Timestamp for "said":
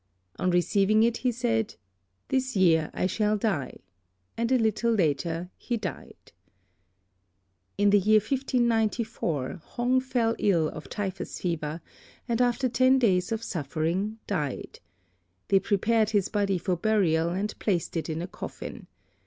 1.31-1.75